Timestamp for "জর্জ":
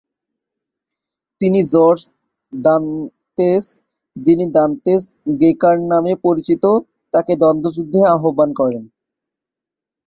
1.73-2.01